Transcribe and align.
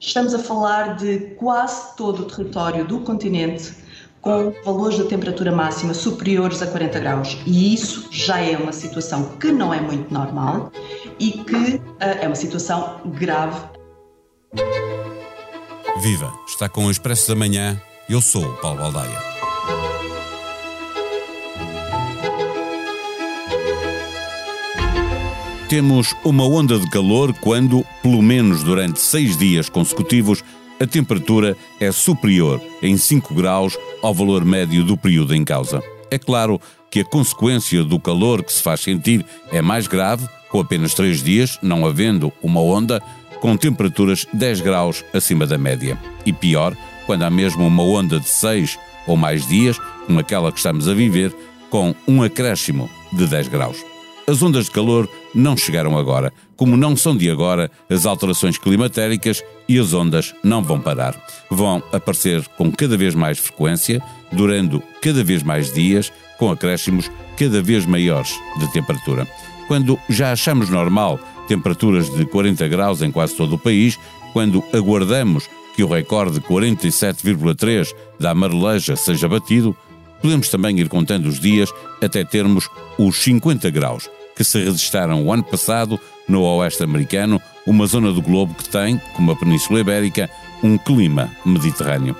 Estamos 0.00 0.32
a 0.32 0.38
falar 0.38 0.96
de 0.96 1.18
quase 1.36 1.94
todo 1.94 2.22
o 2.22 2.24
território 2.24 2.86
do 2.86 3.00
continente 3.00 3.74
com 4.22 4.50
valores 4.64 4.96
de 4.96 5.04
temperatura 5.04 5.52
máxima 5.52 5.92
superiores 5.92 6.62
a 6.62 6.66
40 6.66 6.98
graus. 7.00 7.36
E 7.44 7.74
isso 7.74 8.08
já 8.10 8.40
é 8.40 8.56
uma 8.56 8.72
situação 8.72 9.36
que 9.38 9.52
não 9.52 9.74
é 9.74 9.80
muito 9.80 10.12
normal 10.12 10.72
e 11.18 11.32
que 11.32 11.74
uh, 11.76 11.82
é 11.98 12.26
uma 12.26 12.34
situação 12.34 13.02
grave. 13.18 13.60
Viva! 16.00 16.32
Está 16.48 16.66
com 16.66 16.86
o 16.86 16.90
Expresso 16.90 17.28
da 17.28 17.36
Manhã. 17.36 17.80
Eu 18.08 18.22
sou 18.22 18.42
o 18.42 18.56
Paulo 18.56 18.80
Baldaia. 18.80 19.29
Temos 25.70 26.16
uma 26.24 26.44
onda 26.44 26.80
de 26.80 26.90
calor 26.90 27.32
quando, 27.32 27.86
pelo 28.02 28.20
menos 28.20 28.64
durante 28.64 29.00
seis 29.00 29.36
dias 29.36 29.68
consecutivos, 29.68 30.42
a 30.80 30.84
temperatura 30.84 31.56
é 31.78 31.92
superior 31.92 32.60
em 32.82 32.96
5 32.96 33.32
graus 33.32 33.78
ao 34.02 34.12
valor 34.12 34.44
médio 34.44 34.82
do 34.82 34.96
período 34.96 35.32
em 35.32 35.44
causa. 35.44 35.80
É 36.10 36.18
claro 36.18 36.60
que 36.90 36.98
a 36.98 37.04
consequência 37.04 37.84
do 37.84 38.00
calor 38.00 38.42
que 38.42 38.52
se 38.52 38.60
faz 38.60 38.80
sentir 38.80 39.24
é 39.52 39.62
mais 39.62 39.86
grave, 39.86 40.26
com 40.48 40.58
apenas 40.58 40.92
3 40.92 41.22
dias, 41.22 41.56
não 41.62 41.86
havendo 41.86 42.32
uma 42.42 42.60
onda, 42.60 43.00
com 43.40 43.56
temperaturas 43.56 44.26
10 44.32 44.62
graus 44.62 45.04
acima 45.14 45.46
da 45.46 45.56
média. 45.56 45.96
E 46.26 46.32
pior, 46.32 46.76
quando 47.06 47.22
há 47.22 47.30
mesmo 47.30 47.64
uma 47.64 47.84
onda 47.84 48.18
de 48.18 48.28
6 48.28 48.76
ou 49.06 49.16
mais 49.16 49.46
dias, 49.46 49.78
como 50.04 50.18
aquela 50.18 50.50
que 50.50 50.58
estamos 50.58 50.88
a 50.88 50.94
viver, 50.94 51.32
com 51.70 51.94
um 52.08 52.24
acréscimo 52.24 52.90
de 53.12 53.24
10 53.24 53.46
graus. 53.46 53.89
As 54.30 54.40
ondas 54.44 54.66
de 54.66 54.70
calor 54.70 55.08
não 55.34 55.56
chegaram 55.56 55.98
agora, 55.98 56.32
como 56.54 56.76
não 56.76 56.94
são 56.94 57.16
de 57.16 57.28
agora 57.28 57.68
as 57.90 58.06
alterações 58.06 58.56
climatéricas 58.56 59.42
e 59.68 59.76
as 59.76 59.92
ondas 59.92 60.32
não 60.44 60.62
vão 60.62 60.80
parar. 60.80 61.20
Vão 61.50 61.82
aparecer 61.92 62.46
com 62.56 62.70
cada 62.70 62.96
vez 62.96 63.12
mais 63.12 63.40
frequência, 63.40 64.00
durando 64.30 64.80
cada 65.02 65.24
vez 65.24 65.42
mais 65.42 65.72
dias, 65.72 66.12
com 66.38 66.48
acréscimos 66.48 67.10
cada 67.36 67.60
vez 67.60 67.84
maiores 67.84 68.32
de 68.60 68.72
temperatura. 68.72 69.26
Quando 69.66 69.98
já 70.08 70.30
achamos 70.30 70.70
normal 70.70 71.18
temperaturas 71.48 72.08
de 72.08 72.24
40 72.24 72.68
graus 72.68 73.02
em 73.02 73.10
quase 73.10 73.34
todo 73.34 73.56
o 73.56 73.58
país, 73.58 73.98
quando 74.32 74.62
aguardamos 74.72 75.50
que 75.74 75.82
o 75.82 75.88
recorde 75.88 76.34
de 76.34 76.40
47,3 76.42 77.92
da 78.20 78.30
amareleja 78.30 78.94
seja 78.94 79.28
batido, 79.28 79.76
podemos 80.22 80.48
também 80.48 80.78
ir 80.78 80.88
contando 80.88 81.26
os 81.26 81.40
dias 81.40 81.68
até 82.00 82.24
termos 82.24 82.68
os 82.96 83.16
50 83.16 83.68
graus 83.70 84.08
que 84.40 84.44
se 84.44 84.58
registraram 84.58 85.22
o 85.22 85.30
ano 85.30 85.44
passado 85.44 86.00
no 86.26 86.40
oeste 86.40 86.82
americano, 86.82 87.38
uma 87.66 87.86
zona 87.86 88.10
do 88.10 88.22
globo 88.22 88.54
que 88.54 88.66
tem, 88.66 88.98
como 89.14 89.32
a 89.32 89.36
Península 89.36 89.80
Ibérica, 89.80 90.30
um 90.62 90.78
clima 90.78 91.30
mediterrâneo. 91.44 92.16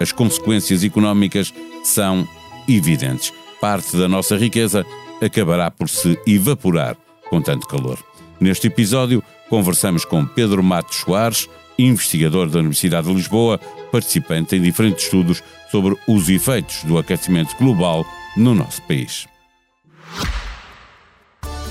As 0.00 0.10
consequências 0.10 0.82
económicas 0.82 1.54
são 1.84 2.26
evidentes. 2.66 3.32
Parte 3.60 3.96
da 3.96 4.08
nossa 4.08 4.36
riqueza 4.36 4.84
acabará 5.22 5.70
por 5.70 5.88
se 5.88 6.18
evaporar 6.26 6.96
com 7.28 7.40
tanto 7.40 7.68
calor. 7.68 8.00
Neste 8.40 8.66
episódio, 8.66 9.22
conversamos 9.48 10.04
com 10.04 10.26
Pedro 10.26 10.64
Matos 10.64 10.96
Soares, 10.96 11.48
investigador 11.78 12.48
da 12.48 12.58
Universidade 12.58 13.06
de 13.06 13.14
Lisboa, 13.14 13.60
participante 13.92 14.56
em 14.56 14.60
diferentes 14.60 15.04
estudos 15.04 15.40
sobre 15.70 15.96
os 16.08 16.28
efeitos 16.28 16.82
do 16.82 16.98
aquecimento 16.98 17.56
global 17.56 18.04
no 18.36 18.56
nosso 18.56 18.82
país. 18.82 19.28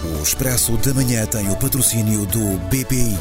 O 0.04 0.24
Expresso 0.24 0.78
da 0.78 0.94
Manhã 0.94 1.26
tem 1.26 1.50
o 1.50 1.58
patrocínio 1.58 2.26
do 2.26 2.58
BPI. 2.70 3.18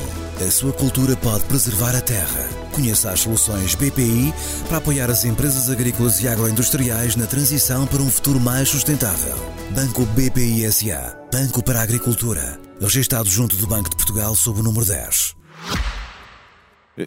A 0.47 0.51
sua 0.51 0.73
cultura 0.73 1.17
pode 1.17 1.45
preservar 1.45 1.97
a 1.97 2.01
terra. 2.01 2.49
Conheça 2.73 3.11
as 3.11 3.21
soluções 3.21 3.75
BPI 3.75 4.33
para 4.69 4.79
apoiar 4.79 5.11
as 5.11 5.25
empresas 5.25 5.69
agrícolas 5.69 6.21
e 6.21 6.29
agroindustriais 6.29 7.17
na 7.17 7.27
transição 7.27 7.85
para 7.85 8.01
um 8.01 8.09
futuro 8.09 8.39
mais 8.39 8.69
sustentável. 8.69 9.35
Banco 9.71 10.07
BPI 10.07 10.71
SA. 10.71 11.19
Banco 11.33 11.65
para 11.65 11.81
a 11.81 11.83
Agricultura. 11.83 12.61
Registrado 12.81 13.29
junto 13.29 13.57
do 13.57 13.67
Banco 13.67 13.91
de 13.91 13.97
Portugal 13.97 14.37
sob 14.37 14.61
o 14.61 14.63
número 14.63 14.87
10. 14.87 15.38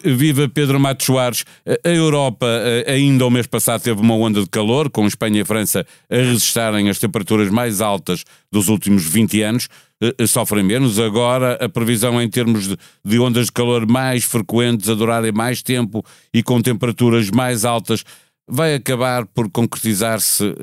Viva 0.04 0.48
Pedro 0.48 0.80
Matos 0.80 1.06
Soares. 1.06 1.44
A 1.84 1.88
Europa 1.88 2.46
eh, 2.46 2.92
ainda 2.92 3.26
o 3.26 3.30
mês 3.30 3.46
passado 3.46 3.82
teve 3.82 4.00
uma 4.00 4.14
onda 4.14 4.40
de 4.40 4.48
calor, 4.48 4.90
com 4.90 5.06
Espanha 5.06 5.42
e 5.42 5.44
França 5.44 5.86
a 6.10 6.16
resistirem 6.16 6.88
as 6.88 6.98
temperaturas 6.98 7.50
mais 7.50 7.80
altas 7.80 8.24
dos 8.50 8.68
últimos 8.68 9.04
20 9.04 9.42
anos. 9.42 9.68
Eh, 10.02 10.14
eh, 10.18 10.26
sofrem 10.26 10.64
menos. 10.64 10.98
Agora 10.98 11.54
a 11.62 11.68
previsão 11.68 12.20
em 12.20 12.28
termos 12.28 12.68
de, 13.04 13.18
ondas 13.18 13.46
de 13.46 13.52
calor 13.52 13.86
mais 13.86 14.24
frequentes, 14.24 14.88
a 14.88 14.94
durarem 14.94 15.32
mais 15.32 15.62
tempo 15.62 16.04
e 16.32 16.42
com 16.42 16.60
temperaturas 16.62 17.30
mais 17.30 17.64
altas, 17.64 18.04
vai 18.48 18.74
acabar 18.74 19.26
por 19.26 19.50
concretizar-se 19.50 20.54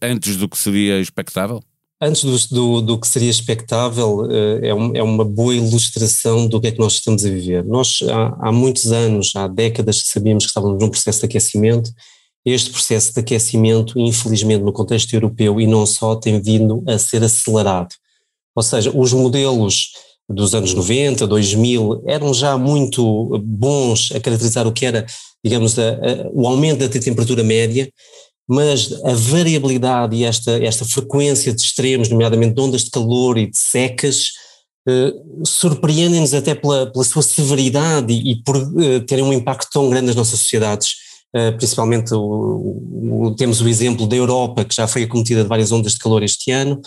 antes 0.00 0.36
do 0.36 0.48
que 0.48 0.56
seria 0.56 1.00
expectável? 1.00 1.60
Antes 2.00 2.24
do, 2.24 2.54
do, 2.54 2.80
do, 2.82 3.00
que 3.00 3.08
seria 3.08 3.30
expectável, 3.30 4.30
eh, 4.30 4.68
é, 4.68 4.74
um, 4.74 4.94
é, 4.94 5.02
uma 5.02 5.24
boa 5.24 5.54
ilustração 5.54 6.46
do 6.46 6.60
que 6.60 6.66
é 6.66 6.72
que 6.72 6.78
nós 6.78 6.94
estamos 6.94 7.24
a 7.24 7.30
viver. 7.30 7.64
Nós, 7.64 8.00
há, 8.02 8.48
há, 8.48 8.52
muitos 8.52 8.92
anos, 8.92 9.34
há 9.34 9.48
décadas, 9.48 10.02
sabíamos 10.04 10.44
que 10.44 10.50
estávamos 10.50 10.78
num 10.78 10.90
processo 10.90 11.20
de 11.20 11.26
aquecimento. 11.26 11.90
Este 12.44 12.70
processo 12.70 13.14
de 13.14 13.20
aquecimento, 13.20 13.98
infelizmente, 13.98 14.62
no 14.62 14.74
contexto 14.74 15.14
europeu 15.14 15.58
e 15.58 15.66
não 15.66 15.86
só, 15.86 16.14
tem 16.14 16.38
vindo 16.38 16.84
a 16.86 16.98
ser 16.98 17.24
acelerado. 17.24 17.94
Ou 18.54 18.62
seja, 18.62 18.92
os 18.94 19.14
modelos 19.14 19.92
dos 20.28 20.54
anos 20.54 20.74
90, 20.74 21.26
2000, 21.26 22.02
eram 22.06 22.34
já 22.34 22.58
muito 22.58 23.38
bons 23.42 24.12
a 24.12 24.20
caracterizar 24.20 24.66
o 24.66 24.72
que 24.72 24.84
era, 24.84 25.06
digamos, 25.42 25.78
a, 25.78 25.92
a, 25.92 26.28
o 26.32 26.46
aumento 26.46 26.80
da 26.80 26.88
temperatura 26.88 27.42
média, 27.42 27.90
mas 28.48 28.92
a 29.04 29.12
variabilidade 29.12 30.16
e 30.16 30.24
esta, 30.24 30.52
esta 30.62 30.84
frequência 30.84 31.52
de 31.52 31.60
extremos, 31.60 32.08
nomeadamente 32.08 32.54
de 32.54 32.60
ondas 32.60 32.84
de 32.84 32.90
calor 32.90 33.38
e 33.38 33.50
de 33.50 33.58
secas, 33.58 34.32
eh, 34.88 35.12
surpreendem-nos 35.44 36.32
até 36.32 36.54
pela, 36.54 36.86
pela 36.86 37.04
sua 37.04 37.22
severidade 37.22 38.12
e, 38.12 38.32
e 38.32 38.42
por 38.42 38.56
eh, 38.56 39.00
terem 39.00 39.24
um 39.24 39.32
impacto 39.32 39.68
tão 39.72 39.90
grande 39.90 40.06
nas 40.06 40.16
nossas 40.16 40.38
sociedades. 40.38 40.94
Eh, 41.34 41.50
principalmente 41.52 42.14
o, 42.14 42.20
o, 43.24 43.34
temos 43.36 43.60
o 43.60 43.68
exemplo 43.68 44.06
da 44.06 44.14
Europa, 44.14 44.64
que 44.64 44.74
já 44.74 44.86
foi 44.86 45.02
acometida 45.02 45.42
de 45.42 45.48
várias 45.48 45.72
ondas 45.72 45.92
de 45.92 45.98
calor 45.98 46.22
este 46.22 46.52
ano, 46.52 46.80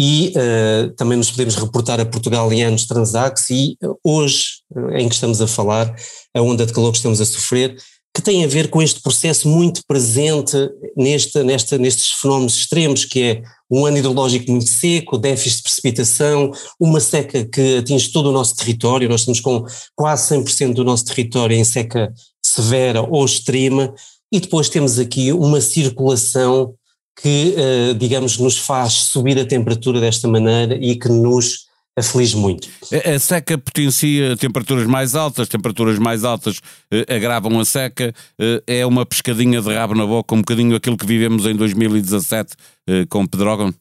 e 0.00 0.32
uh, 0.36 0.94
também 0.94 1.18
nos 1.18 1.28
podemos 1.28 1.56
reportar 1.56 1.98
a 1.98 2.06
Portugal 2.06 2.52
em 2.52 2.62
anos 2.62 2.86
transax 2.86 3.50
e 3.50 3.76
hoje, 4.04 4.60
em 4.92 5.08
que 5.08 5.14
estamos 5.16 5.42
a 5.42 5.46
falar, 5.48 5.92
a 6.32 6.40
onda 6.40 6.64
de 6.64 6.72
calor 6.72 6.92
que 6.92 6.98
estamos 6.98 7.20
a 7.20 7.24
sofrer, 7.24 7.76
que 8.18 8.22
tem 8.22 8.44
a 8.44 8.48
ver 8.48 8.68
com 8.68 8.82
este 8.82 9.00
processo 9.00 9.46
muito 9.48 9.80
presente 9.86 10.56
neste, 10.96 11.40
nesta, 11.44 11.78
nestes 11.78 12.10
fenómenos 12.20 12.56
extremos, 12.56 13.04
que 13.04 13.22
é 13.22 13.42
um 13.70 13.86
ano 13.86 13.96
hidrológico 13.96 14.50
muito 14.50 14.68
seco, 14.68 15.16
déficit 15.16 15.58
de 15.58 15.62
precipitação, 15.62 16.50
uma 16.80 16.98
seca 16.98 17.44
que 17.44 17.76
atinge 17.76 18.10
todo 18.10 18.30
o 18.30 18.32
nosso 18.32 18.56
território, 18.56 19.08
nós 19.08 19.20
estamos 19.20 19.38
com 19.38 19.64
quase 19.94 20.34
100% 20.34 20.74
do 20.74 20.82
nosso 20.82 21.04
território 21.04 21.56
em 21.56 21.62
seca 21.62 22.12
severa 22.44 23.02
ou 23.02 23.24
extrema, 23.24 23.94
e 24.32 24.40
depois 24.40 24.68
temos 24.68 24.98
aqui 24.98 25.32
uma 25.32 25.60
circulação 25.60 26.74
que, 27.22 27.54
eh, 27.56 27.94
digamos, 27.94 28.36
nos 28.38 28.58
faz 28.58 28.94
subir 28.94 29.38
a 29.38 29.46
temperatura 29.46 30.00
desta 30.00 30.26
maneira 30.26 30.74
e 30.74 30.96
que 30.96 31.08
nos 31.08 31.67
aflige 31.98 32.36
muito. 32.36 32.68
A 33.04 33.18
seca 33.18 33.58
potencia 33.58 34.36
temperaturas 34.36 34.86
mais 34.86 35.14
altas, 35.14 35.48
temperaturas 35.48 35.98
mais 35.98 36.24
altas 36.24 36.60
eh, 36.90 37.04
agravam 37.14 37.58
a 37.60 37.64
seca, 37.64 38.14
eh, 38.38 38.62
é 38.66 38.86
uma 38.86 39.04
pescadinha 39.04 39.60
de 39.60 39.74
rabo 39.74 39.94
na 39.94 40.06
boca, 40.06 40.34
um 40.34 40.38
bocadinho 40.38 40.76
aquilo 40.76 40.96
que 40.96 41.06
vivemos 41.06 41.46
em 41.46 41.54
2017 41.54 42.54
eh, 42.88 43.06
com 43.08 43.26
Pedrógão? 43.26 43.74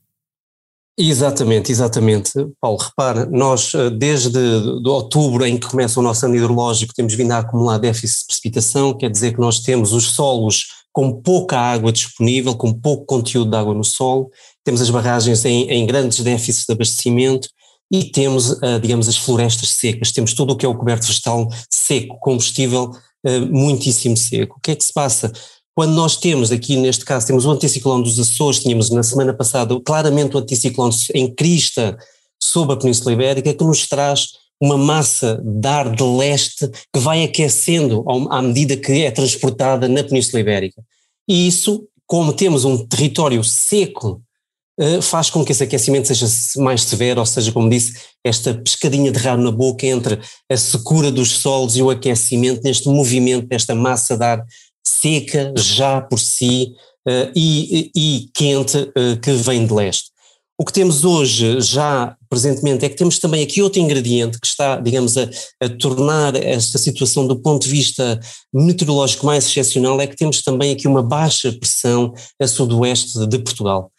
Exatamente, 0.99 1.71
exatamente. 1.71 2.31
Paulo, 2.59 2.79
repara, 2.79 3.27
nós 3.27 3.71
eh, 3.75 3.91
desde 3.91 4.31
de 4.31 4.89
outubro 4.89 5.45
em 5.45 5.55
que 5.55 5.67
começa 5.67 5.99
o 5.99 6.03
nosso 6.03 6.25
ano 6.25 6.35
hidrológico 6.35 6.93
temos 6.95 7.13
vindo 7.13 7.31
a 7.33 7.37
acumular 7.37 7.77
déficit 7.77 8.21
de 8.21 8.25
precipitação, 8.25 8.97
quer 8.97 9.11
dizer 9.11 9.33
que 9.33 9.39
nós 9.39 9.59
temos 9.59 9.93
os 9.93 10.05
solos 10.13 10.65
com 10.91 11.21
pouca 11.21 11.59
água 11.59 11.91
disponível, 11.91 12.55
com 12.55 12.73
pouco 12.73 13.05
conteúdo 13.05 13.51
de 13.51 13.57
água 13.57 13.75
no 13.75 13.83
solo, 13.83 14.31
temos 14.63 14.81
as 14.81 14.89
barragens 14.89 15.45
em, 15.45 15.69
em 15.69 15.85
grandes 15.85 16.19
déficits 16.21 16.65
de 16.65 16.73
abastecimento 16.73 17.47
e 17.91 18.03
temos, 18.05 18.61
ah, 18.61 18.79
digamos, 18.79 19.07
as 19.07 19.17
florestas 19.17 19.69
secas, 19.69 20.11
temos 20.11 20.33
tudo 20.33 20.53
o 20.53 20.55
que 20.55 20.65
é 20.65 20.69
o 20.69 20.75
coberto 20.75 21.07
vegetal 21.07 21.47
seco, 21.69 22.17
combustível 22.19 22.91
ah, 23.25 23.39
muitíssimo 23.49 24.17
seco. 24.17 24.57
O 24.57 24.61
que 24.61 24.71
é 24.71 24.75
que 24.75 24.83
se 24.83 24.93
passa? 24.93 25.31
Quando 25.75 25.93
nós 25.93 26.17
temos 26.17 26.51
aqui, 26.51 26.75
neste 26.75 27.05
caso, 27.05 27.27
temos 27.27 27.45
o 27.45 27.51
anticiclone 27.51 28.03
dos 28.03 28.19
Açores, 28.19 28.61
tínhamos 28.61 28.89
na 28.89 29.03
semana 29.03 29.33
passada 29.33 29.79
claramente 29.81 30.35
o 30.35 30.39
anticiclone 30.39 30.95
em 31.13 31.31
crista 31.31 31.97
sobre 32.41 32.73
a 32.73 32.77
Península 32.77 33.13
Ibérica, 33.13 33.53
que 33.53 33.63
nos 33.63 33.87
traz 33.87 34.29
uma 34.59 34.77
massa 34.77 35.39
de 35.43 35.67
ar 35.67 35.95
de 35.95 36.03
leste 36.03 36.67
que 36.91 36.99
vai 36.99 37.23
aquecendo 37.23 38.03
à 38.31 38.41
medida 38.41 38.75
que 38.75 39.03
é 39.03 39.11
transportada 39.11 39.87
na 39.87 40.03
Península 40.03 40.39
Ibérica. 40.39 40.81
E 41.29 41.47
isso, 41.47 41.87
como 42.07 42.33
temos 42.33 42.65
um 42.65 42.87
território 42.87 43.43
seco 43.43 44.21
faz 45.01 45.29
com 45.29 45.43
que 45.43 45.51
esse 45.51 45.63
aquecimento 45.63 46.07
seja 46.07 46.27
mais 46.57 46.83
severo, 46.83 47.19
ou 47.19 47.25
seja, 47.25 47.51
como 47.51 47.69
disse, 47.69 47.93
esta 48.23 48.53
pescadinha 48.53 49.11
de 49.11 49.17
rabo 49.17 49.41
na 49.41 49.51
boca 49.51 49.85
entre 49.85 50.19
a 50.51 50.57
secura 50.57 51.11
dos 51.11 51.31
solos 51.31 51.75
e 51.75 51.81
o 51.81 51.89
aquecimento, 51.89 52.61
neste 52.63 52.87
movimento 52.87 53.47
desta 53.47 53.73
massa 53.73 54.15
de 54.15 54.23
ar 54.23 54.45
seca 54.87 55.53
já 55.57 56.01
por 56.01 56.19
si 56.19 56.73
uh, 57.07 57.31
e, 57.35 57.91
e, 57.95 58.29
quente 58.33 58.77
uh, 58.77 59.19
que 59.21 59.31
vem 59.33 59.65
de 59.65 59.73
leste. 59.73 60.11
O 60.59 60.65
que 60.65 60.73
temos 60.73 61.05
hoje, 61.05 61.61
já 61.61 62.15
presentemente, 62.27 62.83
é 62.83 62.89
que 62.89 62.95
temos 62.95 63.19
também 63.19 63.43
aqui 63.43 63.61
outro 63.61 63.79
ingrediente 63.79 64.39
que 64.39 64.47
está, 64.47 64.77
digamos, 64.77 65.15
a, 65.15 65.29
a, 65.61 65.69
tornar 65.69 66.35
esta 66.35 66.79
situação 66.79 67.27
do 67.27 67.39
ponto 67.39 67.63
de 67.63 67.69
vista 67.69 68.19
meteorológico 68.51 69.25
mais 69.25 69.45
excepcional, 69.45 70.01
é 70.01 70.07
que 70.07 70.15
temos 70.15 70.41
também 70.41 70.71
aqui 70.71 70.87
uma 70.87 71.03
baixa 71.03 71.51
pressão 71.51 72.11
a 72.41 72.47
sudoeste 72.47 73.27
de 73.27 73.37
Portugal. 73.37 73.91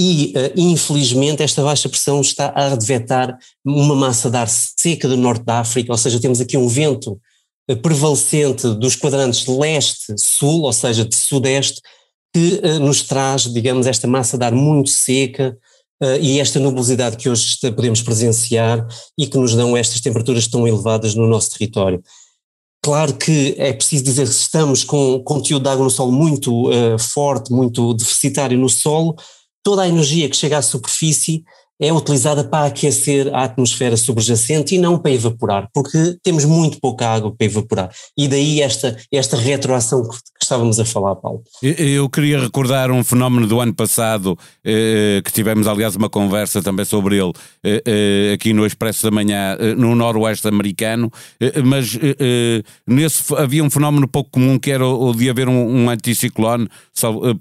E, 0.00 0.32
uh, 0.36 0.52
infelizmente, 0.56 1.42
esta 1.42 1.60
baixa 1.60 1.88
pressão 1.88 2.20
está 2.20 2.52
a 2.54 2.72
advetar 2.72 3.36
uma 3.64 3.96
massa 3.96 4.30
de 4.30 4.36
ar 4.36 4.48
seca 4.48 5.08
do 5.08 5.16
norte 5.16 5.44
da 5.44 5.58
África, 5.58 5.90
ou 5.90 5.98
seja, 5.98 6.20
temos 6.20 6.40
aqui 6.40 6.56
um 6.56 6.68
vento 6.68 7.20
uh, 7.68 7.76
prevalecente 7.78 8.68
dos 8.76 8.94
quadrantes 8.94 9.44
leste-sul, 9.48 10.62
ou 10.62 10.72
seja, 10.72 11.04
de 11.04 11.16
sudeste, 11.16 11.80
que 12.32 12.60
uh, 12.62 12.78
nos 12.78 13.02
traz, 13.02 13.52
digamos, 13.52 13.88
esta 13.88 14.06
massa 14.06 14.38
de 14.38 14.44
ar 14.44 14.52
muito 14.52 14.90
seca, 14.90 15.58
e 16.20 16.38
esta 16.38 16.60
nubosidade 16.60 17.16
que 17.16 17.28
hoje 17.28 17.58
podemos 17.74 18.00
presenciar 18.02 18.86
e 19.18 19.26
que 19.26 19.36
nos 19.36 19.56
dão 19.56 19.76
estas 19.76 20.00
temperaturas 20.00 20.46
tão 20.46 20.64
elevadas 20.64 21.16
no 21.16 21.26
nosso 21.26 21.50
território. 21.50 22.00
Claro 22.80 23.14
que 23.14 23.56
é 23.58 23.72
preciso 23.72 24.04
dizer 24.04 24.24
que 24.28 24.32
estamos 24.32 24.84
com 24.84 25.20
conteúdo 25.24 25.64
de 25.64 25.68
água 25.70 25.82
no 25.82 25.90
solo 25.90 26.12
muito 26.12 26.70
uh, 26.70 26.96
forte, 27.00 27.52
muito 27.52 27.92
deficitário 27.94 28.56
no 28.56 28.68
solo, 28.68 29.16
toda 29.68 29.82
a 29.82 29.88
energia 29.88 30.30
que 30.30 30.36
chega 30.36 30.56
à 30.56 30.62
superfície 30.62 31.44
é 31.80 31.92
utilizada 31.92 32.44
para 32.44 32.66
aquecer 32.66 33.32
a 33.34 33.44
atmosfera 33.44 33.96
subjacente 33.96 34.74
e 34.74 34.78
não 34.78 34.98
para 34.98 35.12
evaporar, 35.12 35.68
porque 35.72 36.16
temos 36.22 36.44
muito 36.44 36.80
pouca 36.80 37.08
água 37.08 37.32
para 37.34 37.46
evaporar. 37.46 37.90
E 38.16 38.26
daí 38.26 38.60
esta, 38.60 38.96
esta 39.12 39.36
retroação 39.36 40.08
que, 40.08 40.16
estávamos 40.40 40.80
a 40.80 40.84
falar, 40.84 41.14
Paulo. 41.16 41.42
Eu 41.62 42.08
queria 42.08 42.40
recordar 42.40 42.90
um 42.90 43.04
fenómeno 43.04 43.46
do 43.46 43.60
ano 43.60 43.74
passado, 43.74 44.38
eh, 44.64 45.20
que 45.24 45.32
tivemos, 45.32 45.66
aliás, 45.66 45.94
uma 45.94 46.08
conversa 46.08 46.62
também 46.62 46.84
sobre 46.84 47.18
ele, 47.18 47.32
eh, 47.62 47.82
eh, 47.84 48.32
aqui 48.34 48.52
no 48.52 48.64
Expresso 48.64 49.02
da 49.02 49.10
Manhã, 49.10 49.56
eh, 49.58 49.74
no 49.74 49.94
Noroeste 49.94 50.48
americano, 50.48 51.12
eh, 51.40 51.60
mas 51.62 51.98
eh, 52.00 52.62
nesse 52.86 53.22
havia 53.34 53.62
um 53.62 53.70
fenómeno 53.70 54.08
pouco 54.08 54.30
comum 54.30 54.58
que 54.58 54.70
era 54.70 54.86
o, 54.86 55.12
de 55.12 55.28
haver 55.28 55.48
um, 55.48 55.84
um 55.84 55.90
anticiclone 55.90 56.68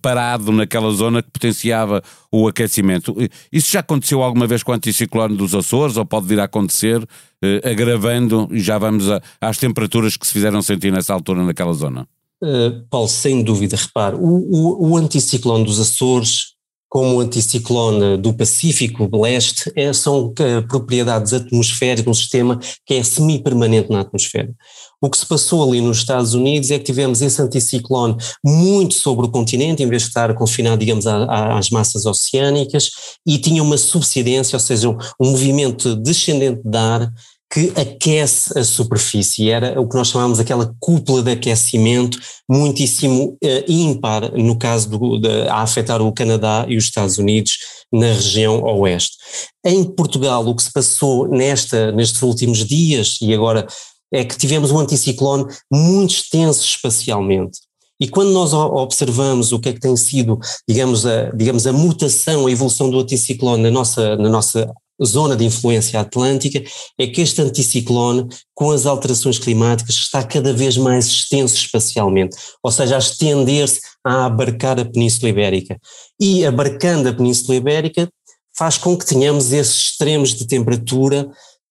parado 0.02 0.52
naquela 0.52 0.92
zona 0.92 1.24
que 1.24 1.32
potenciava 1.32 2.04
o 2.32 2.48
aquecimento. 2.48 3.16
Isso 3.52 3.72
já 3.72 3.80
aconteceu 3.80 4.24
alguma 4.28 4.48
vez 4.48 4.64
com 4.64 4.72
o 4.72 4.76
anticiclone 4.76 5.36
dos 5.36 5.56
Açores 5.56 5.98
ou 5.98 6.06
pode 6.06 6.28
vir 6.28 6.40
a 6.40 6.44
acontecer, 6.44 7.04
eh, 7.42 7.62
agravando 7.64 8.48
e 8.52 8.60
já 8.60 8.78
vamos 8.78 9.10
a, 9.10 9.22
às 9.42 9.58
temperaturas 9.58 10.16
que 10.16 10.28
se 10.28 10.34
fizeram 10.34 10.62
sentir 10.62 10.92
nessa 10.92 11.14
altura 11.14 11.44
naquela 11.44 11.74
zona? 11.74 12.08
Uh, 12.44 12.86
Paulo, 12.90 13.08
sem 13.08 13.44
dúvida, 13.44 13.76
repare, 13.76 14.16
o, 14.16 14.20
o, 14.20 14.92
o 14.92 14.98
anticiclone 14.98 15.66
dos 15.66 15.80
Açores 15.80 16.57
como 16.90 17.16
o 17.16 17.20
anticiclone 17.20 18.18
do 18.18 18.34
Pacífico 18.34 19.10
Leste, 19.18 19.72
é, 19.76 19.92
são 19.92 20.34
é, 20.40 20.62
propriedades 20.62 21.34
atmosféricas, 21.34 22.08
um 22.08 22.14
sistema 22.14 22.60
que 22.86 22.94
é 22.94 23.04
semi-permanente 23.04 23.90
na 23.90 24.02
atmosfera. 24.02 24.54
O 25.02 25.10
que 25.10 25.18
se 25.18 25.26
passou 25.26 25.68
ali 25.68 25.80
nos 25.80 25.98
Estados 25.98 26.34
Unidos 26.34 26.72
é 26.72 26.80
que 26.80 26.86
tivemos 26.86 27.22
esse 27.22 27.40
anticiclone 27.42 28.16
muito 28.44 28.96
sobre 28.96 29.28
o 29.28 29.30
continente, 29.30 29.84
em 29.84 29.88
vez 29.88 30.04
de 30.04 30.08
estar 30.08 30.34
confinado, 30.34 30.80
digamos, 30.80 31.06
às 31.06 31.70
massas 31.70 32.06
oceânicas, 32.06 32.90
e 33.26 33.38
tinha 33.38 33.62
uma 33.62 33.78
subsidência, 33.78 34.56
ou 34.56 34.60
seja, 34.60 34.90
um, 34.90 34.98
um 35.20 35.32
movimento 35.32 35.96
descendente 35.96 36.62
de 36.64 36.78
ar 36.78 37.14
que 37.52 37.72
aquece 37.76 38.58
a 38.58 38.64
superfície. 38.64 39.50
Era 39.50 39.80
o 39.80 39.88
que 39.88 39.96
nós 39.96 40.10
chamamos 40.10 40.40
aquela 40.40 40.74
cúpula 40.80 41.24
de 41.24 41.32
aquecimento 41.32 42.20
muitíssimo 42.50 43.38
uh, 43.44 43.72
ímpar, 43.72 44.32
no 44.38 44.58
caso 44.58 44.90
do, 44.90 45.20
de, 45.20 45.48
a 45.48 45.62
afetar 45.62 46.02
o 46.02 46.12
Canadá 46.12 46.66
e 46.68 46.78
os 46.78 46.86
Estados 46.86 47.18
Unidos 47.18 47.58
na 47.92 48.08
região 48.08 48.62
oeste. 48.64 49.18
Em 49.66 49.84
Portugal, 49.84 50.46
o 50.46 50.56
que 50.56 50.64
se 50.64 50.72
passou 50.72 51.28
nesta, 51.28 51.92
nestes 51.92 52.22
últimos 52.22 52.66
dias 52.66 53.18
e 53.22 53.34
agora 53.34 53.66
é 54.12 54.24
que 54.24 54.38
tivemos 54.38 54.72
um 54.72 54.80
anticiclone 54.80 55.46
muito 55.72 56.12
extenso 56.12 56.64
espacialmente. 56.64 57.60
E 58.00 58.08
quando 58.08 58.32
nós 58.32 58.54
observamos 58.54 59.52
o 59.52 59.60
que 59.60 59.70
é 59.70 59.74
que 59.74 59.80
tem 59.80 59.96
sido, 59.96 60.40
digamos, 60.70 61.06
a, 61.06 61.32
digamos, 61.32 61.66
a 61.66 61.74
mutação, 61.74 62.46
a 62.46 62.52
evolução 62.52 62.92
do 62.92 63.00
anticiclone 63.00 63.64
na 63.64 63.72
nossa, 63.72 64.16
na 64.18 64.30
nossa 64.30 64.72
zona 65.04 65.36
de 65.36 65.46
influência 65.46 66.00
atlântica, 66.00 66.64
é 66.98 67.08
que 67.08 67.22
este 67.22 67.42
anticiclone, 67.42 68.28
com 68.54 68.72
as 68.72 68.86
alterações 68.86 69.38
climáticas, 69.38 69.96
está 69.96 70.24
cada 70.24 70.54
vez 70.54 70.78
mais 70.78 71.06
extenso 71.08 71.56
espacialmente, 71.56 72.36
ou 72.64 72.72
seja, 72.72 72.96
a 72.96 73.00
estender-se 73.00 73.82
a 74.04 74.26
abarcar 74.26 74.80
a 74.80 74.86
Península 74.86 75.30
Ibérica. 75.30 75.80
E 76.20 76.46
abarcando 76.46 77.10
a 77.10 77.14
Península 77.14 77.56
Ibérica, 77.56 78.10
faz 78.58 78.78
com 78.78 78.98
que 78.98 79.06
tenhamos 79.06 79.52
esses 79.52 79.90
extremos 79.90 80.34
de 80.34 80.48
temperatura 80.48 81.30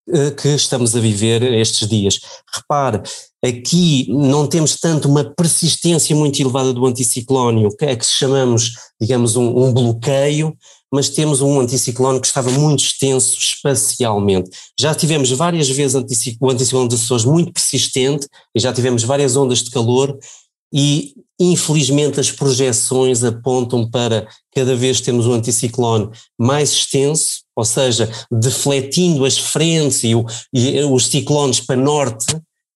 eh, 0.08 0.30
que 0.30 0.48
estamos 0.50 0.94
a 0.94 1.00
viver 1.00 1.42
estes 1.42 1.88
dias. 1.88 2.20
Repare, 2.54 3.02
aqui 3.44 4.06
não 4.08 4.46
temos 4.46 4.78
tanto 4.78 5.08
uma 5.08 5.24
persistência 5.24 6.14
muito 6.14 6.40
elevada 6.40 6.72
do 6.72 6.86
anticiclónio, 6.86 7.76
que 7.76 7.84
é 7.84 7.96
que 7.96 8.06
chamamos, 8.06 8.72
digamos, 9.00 9.34
um, 9.34 9.64
um 9.64 9.72
bloqueio, 9.72 10.56
mas 10.92 11.08
temos 11.08 11.40
um 11.40 11.60
anticiclone 11.60 12.20
que 12.20 12.26
estava 12.26 12.50
muito 12.50 12.84
extenso 12.84 13.38
espacialmente. 13.38 14.50
Já 14.78 14.94
tivemos 14.94 15.30
várias 15.30 15.68
vezes 15.68 15.94
o 15.94 15.98
anticiclone 15.98 16.58
de 16.88 16.94
Açores 16.94 17.24
muito 17.24 17.52
persistente 17.52 18.26
e 18.54 18.60
já 18.60 18.72
tivemos 18.72 19.02
várias 19.02 19.36
ondas 19.36 19.62
de 19.62 19.70
calor 19.70 20.16
e 20.72 21.14
infelizmente 21.38 22.18
as 22.18 22.30
projeções 22.30 23.22
apontam 23.22 23.88
para 23.88 24.26
cada 24.54 24.74
vez 24.74 25.00
termos 25.00 25.26
um 25.26 25.32
anticiclone 25.32 26.08
mais 26.38 26.72
extenso, 26.72 27.42
ou 27.54 27.64
seja, 27.64 28.10
defletindo 28.30 29.24
as 29.24 29.36
frentes 29.36 30.02
e, 30.02 30.14
o, 30.14 30.24
e 30.52 30.80
os 30.84 31.06
ciclones 31.06 31.60
para 31.60 31.76
norte 31.76 32.26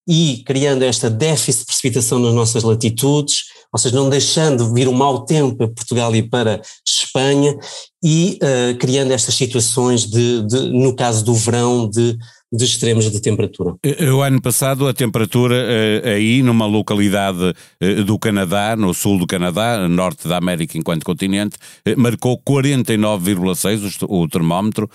e 0.08 0.42
criando 0.44 0.82
esta 0.82 1.08
déficit 1.08 1.60
de 1.60 1.66
precipitação 1.66 2.18
nas 2.18 2.34
nossas 2.34 2.62
latitudes, 2.62 3.44
ou 3.72 3.78
seja, 3.78 3.94
não 3.94 4.08
deixando 4.08 4.72
vir 4.72 4.88
um 4.88 4.92
mau 4.92 5.24
tempo 5.24 5.56
para 5.56 5.68
Portugal 5.68 6.14
e 6.14 6.22
para 6.22 6.60
Espanha 6.86 7.56
e 8.02 8.38
uh, 8.42 8.78
criando 8.78 9.12
estas 9.12 9.34
situações 9.34 10.06
de, 10.06 10.46
de, 10.46 10.60
no 10.70 10.94
caso 10.94 11.24
do 11.24 11.34
verão, 11.34 11.88
de 11.88 12.18
de 12.52 12.64
extremos 12.64 13.10
de 13.10 13.20
temperatura. 13.20 13.76
O 14.12 14.22
ano 14.22 14.42
passado 14.42 14.88
a 14.88 14.92
temperatura 14.92 15.54
eh, 15.54 16.14
aí 16.14 16.42
numa 16.42 16.66
localidade 16.66 17.54
eh, 17.80 18.02
do 18.02 18.18
Canadá, 18.18 18.74
no 18.76 18.92
sul 18.92 19.18
do 19.18 19.26
Canadá, 19.26 19.86
norte 19.88 20.26
da 20.26 20.36
América 20.36 20.76
enquanto 20.76 21.04
continente, 21.04 21.56
eh, 21.84 21.94
marcou 21.94 22.36
49,6 22.38 24.04
o 24.08 24.28
termómetro. 24.28 24.90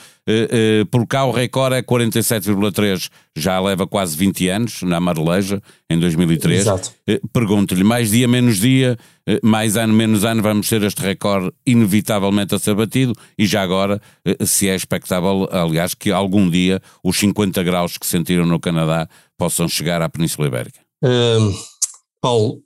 Por 0.89 1.05
cá 1.05 1.25
o 1.25 1.31
recorde 1.31 1.75
é 1.75 1.83
47,3, 1.83 3.09
já 3.35 3.59
leva 3.59 3.85
quase 3.85 4.17
20 4.17 4.49
anos 4.49 4.81
na 4.81 4.99
Marleja, 4.99 5.61
em 5.89 5.99
2003. 5.99 6.61
Exato. 6.61 6.91
Pergunto-lhe, 7.31 7.83
mais 7.83 8.09
dia 8.09 8.27
menos 8.27 8.57
dia, 8.57 8.97
eh, 9.27 9.39
mais 9.43 9.77
ano 9.77 9.93
menos 9.93 10.23
ano 10.23 10.41
vamos 10.41 10.69
ter 10.69 10.81
este 10.83 11.01
recorde 11.01 11.51
inevitavelmente 11.65 12.55
a 12.55 12.59
ser 12.59 12.75
batido 12.75 13.13
e 13.37 13.45
já 13.45 13.61
agora 13.61 14.01
eh, 14.25 14.45
se 14.45 14.67
é 14.67 14.75
expectável, 14.75 15.47
aliás, 15.51 15.93
que 15.93 16.11
algum 16.11 16.49
dia 16.49 16.81
os 17.03 17.17
50 17.17 17.61
graus 17.63 17.97
que 17.97 18.05
sentiram 18.05 18.45
no 18.45 18.59
Canadá 18.59 19.07
possam 19.37 19.67
chegar 19.67 20.01
à 20.01 20.09
Península 20.09 20.47
Ibérica. 20.47 20.79
Uh, 21.03 21.53
Paulo, 22.21 22.59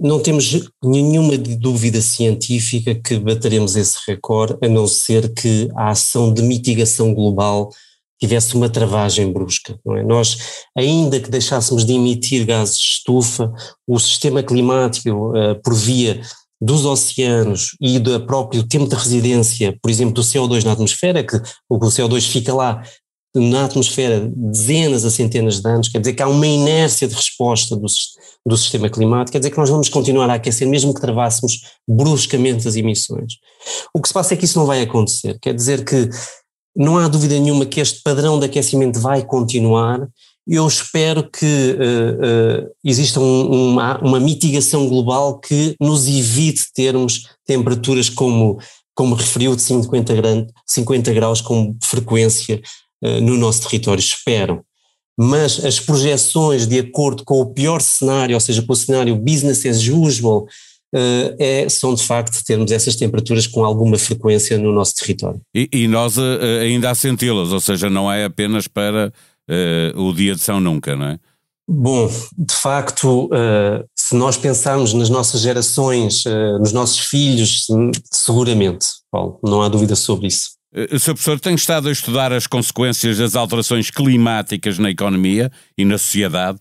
não 0.00 0.18
temos 0.18 0.66
nenhuma 0.82 1.36
dúvida 1.36 2.00
científica 2.00 2.94
que 2.94 3.18
bateremos 3.18 3.76
esse 3.76 3.98
recorde, 4.06 4.56
a 4.62 4.68
não 4.68 4.86
ser 4.86 5.32
que 5.34 5.68
a 5.76 5.90
ação 5.90 6.32
de 6.32 6.42
mitigação 6.42 7.12
global 7.12 7.70
tivesse 8.18 8.54
uma 8.54 8.68
travagem 8.68 9.30
brusca. 9.30 9.78
É? 9.96 10.02
Nós, 10.02 10.38
ainda 10.76 11.20
que 11.20 11.30
deixássemos 11.30 11.84
de 11.84 11.92
emitir 11.92 12.46
gases 12.46 12.78
de 12.78 12.84
estufa, 12.84 13.52
o 13.86 13.98
sistema 13.98 14.42
climático, 14.42 15.10
uh, 15.30 15.60
por 15.62 15.74
via 15.74 16.20
dos 16.60 16.84
oceanos 16.84 17.76
e 17.80 17.98
do 17.98 18.20
próprio 18.26 18.62
tempo 18.62 18.86
de 18.86 18.94
residência, 18.94 19.78
por 19.80 19.90
exemplo, 19.90 20.14
do 20.14 20.22
CO2 20.22 20.64
na 20.64 20.72
atmosfera, 20.72 21.24
que 21.24 21.36
o 21.68 21.78
CO2 21.78 22.28
fica 22.28 22.52
lá 22.52 22.82
na 23.34 23.64
atmosfera 23.64 24.28
dezenas 24.34 25.04
a 25.04 25.10
centenas 25.10 25.60
de 25.60 25.68
anos, 25.68 25.88
quer 25.88 26.00
dizer 26.00 26.14
que 26.14 26.22
há 26.22 26.28
uma 26.28 26.46
inércia 26.46 27.06
de 27.06 27.14
resposta 27.14 27.76
do, 27.76 27.86
do 28.44 28.56
sistema 28.56 28.88
climático, 28.88 29.32
quer 29.32 29.38
dizer 29.38 29.50
que 29.50 29.58
nós 29.58 29.70
vamos 29.70 29.88
continuar 29.88 30.28
a 30.28 30.34
aquecer 30.34 30.66
mesmo 30.66 30.92
que 30.92 31.00
travássemos 31.00 31.60
bruscamente 31.86 32.66
as 32.66 32.74
emissões. 32.74 33.34
O 33.94 34.00
que 34.00 34.08
se 34.08 34.14
passa 34.14 34.34
é 34.34 34.36
que 34.36 34.44
isso 34.44 34.58
não 34.58 34.66
vai 34.66 34.82
acontecer, 34.82 35.38
quer 35.40 35.54
dizer 35.54 35.84
que 35.84 36.08
não 36.74 36.98
há 36.98 37.06
dúvida 37.06 37.38
nenhuma 37.38 37.66
que 37.66 37.80
este 37.80 38.02
padrão 38.02 38.38
de 38.38 38.46
aquecimento 38.46 39.00
vai 39.00 39.24
continuar. 39.24 40.08
Eu 40.46 40.66
espero 40.66 41.28
que 41.28 41.76
uh, 41.78 42.64
uh, 42.64 42.70
exista 42.84 43.20
um, 43.20 43.70
uma, 43.72 43.98
uma 43.98 44.20
mitigação 44.20 44.88
global 44.88 45.38
que 45.38 45.76
nos 45.80 46.06
evite 46.06 46.72
termos 46.74 47.28
temperaturas 47.46 48.08
como 48.08 48.58
como 48.92 49.14
referiu, 49.14 49.56
de 49.56 49.62
50, 49.62 50.12
50 50.66 51.12
graus 51.14 51.40
com 51.40 51.74
frequência 51.82 52.60
no 53.02 53.36
nosso 53.36 53.62
território. 53.62 54.00
Esperam. 54.00 54.62
Mas 55.18 55.64
as 55.64 55.78
projeções 55.78 56.66
de 56.66 56.78
acordo 56.78 57.24
com 57.24 57.40
o 57.40 57.52
pior 57.52 57.80
cenário, 57.80 58.34
ou 58.34 58.40
seja, 58.40 58.62
com 58.62 58.72
o 58.72 58.76
cenário 58.76 59.14
business 59.16 59.66
as 59.66 59.86
usual, 59.86 60.46
uh, 60.94 61.36
é, 61.38 61.68
são 61.68 61.94
de 61.94 62.02
facto 62.02 62.42
termos 62.44 62.72
essas 62.72 62.96
temperaturas 62.96 63.46
com 63.46 63.64
alguma 63.64 63.98
frequência 63.98 64.56
no 64.56 64.72
nosso 64.72 64.94
território. 64.94 65.40
E, 65.54 65.68
e 65.72 65.88
nós 65.88 66.16
uh, 66.16 66.38
ainda 66.62 66.90
a 66.90 66.94
senti-las, 66.94 67.52
ou 67.52 67.60
seja, 67.60 67.90
não 67.90 68.10
é 68.10 68.24
apenas 68.24 68.66
para 68.66 69.12
o 69.96 70.12
dia 70.12 70.36
de 70.36 70.40
São 70.40 70.60
Nunca, 70.60 70.94
não 70.94 71.06
é? 71.06 71.18
Bom, 71.72 72.08
de 72.36 72.54
facto, 72.54 73.26
uh, 73.26 73.84
se 73.96 74.16
nós 74.16 74.36
pensarmos 74.36 74.92
nas 74.92 75.08
nossas 75.08 75.40
gerações, 75.40 76.24
uh, 76.26 76.58
nos 76.58 76.72
nossos 76.72 76.98
filhos, 76.98 77.66
seguramente, 78.10 78.86
Paulo, 79.08 79.38
não 79.40 79.62
há 79.62 79.68
dúvida 79.68 79.94
sobre 79.94 80.26
isso. 80.26 80.50
Uh, 80.72 80.98
Sr. 80.98 81.14
Professor, 81.14 81.40
tem 81.40 81.54
estado 81.54 81.88
a 81.88 81.92
estudar 81.92 82.32
as 82.32 82.46
consequências 82.46 83.18
das 83.18 83.34
alterações 83.34 83.90
climáticas 83.90 84.78
na 84.78 84.90
economia 84.90 85.50
e 85.76 85.84
na 85.84 85.98
sociedade. 85.98 86.58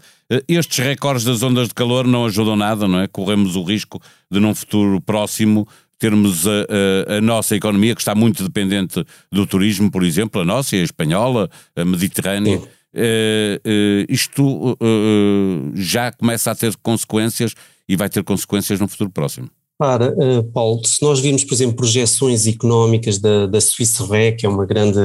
Estes 0.48 0.86
recordes 0.86 1.24
das 1.24 1.42
ondas 1.42 1.70
de 1.70 1.74
calor 1.74 2.06
não 2.06 2.26
ajudam 2.26 2.56
nada, 2.56 2.88
não 2.88 3.00
é? 3.00 3.08
Corremos 3.08 3.56
o 3.56 3.64
risco 3.64 4.00
de, 4.30 4.40
num 4.40 4.54
futuro 4.54 5.02
próximo, 5.02 5.68
termos 5.98 6.48
a, 6.48 6.52
a, 6.52 7.18
a, 7.18 7.22
nossa 7.22 7.56
economia, 7.56 7.96
que 7.96 8.02
está 8.02 8.14
muito 8.14 8.44
dependente 8.44 9.04
do 9.32 9.46
turismo, 9.46 9.92
por 9.92 10.04
exemplo, 10.04 10.42
a 10.42 10.46
nossa 10.46 10.76
e 10.76 10.82
a 10.82 10.84
espanhola, 10.84 11.50
a 11.76 11.84
mediterrânea. 11.84 12.58
Uh, 12.58 12.62
uh, 12.62 14.06
isto 14.08 14.72
uh, 14.72 15.72
já 15.76 16.12
começa 16.12 16.52
a 16.52 16.56
ter 16.56 16.76
consequências 16.78 17.54
e 17.88 17.96
vai 17.96 18.10
ter 18.10 18.24
consequências 18.24 18.80
no 18.80 18.88
futuro 18.88 19.10
próximo. 19.10 19.50
Para, 19.80 20.14
Paulo, 20.54 20.86
se 20.86 21.02
nós 21.02 21.22
virmos, 21.22 21.46
por 21.46 21.54
exemplo, 21.54 21.78
projeções 21.78 22.46
económicas 22.46 23.18
da, 23.18 23.48
da 23.48 23.62
Swiss 23.62 23.98
Re, 24.00 24.34
que 24.34 24.46
é 24.46 24.50
uma 24.50 24.66
grande 24.66 25.00